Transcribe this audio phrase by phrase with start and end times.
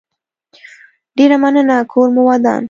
[1.17, 2.59] ډيره مننه کور مو ودان